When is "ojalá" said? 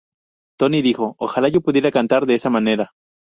1.19-1.47